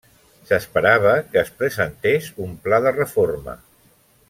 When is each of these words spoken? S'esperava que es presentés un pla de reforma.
S'esperava 0.51 1.11
que 1.35 1.41
es 1.43 1.51
presentés 1.59 2.31
un 2.47 2.57
pla 2.65 2.81
de 2.87 2.95
reforma. 2.99 3.57